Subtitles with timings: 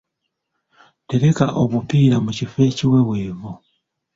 [1.09, 3.51] Tereka obupiira mu kifo ekiweweevu.